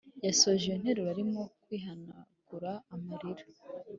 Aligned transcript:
yasoje 0.25 0.63
iyonteruro 0.67 1.09
arimo 1.13 1.41
kwihanagura 1.63 2.71
amarira 2.93 3.45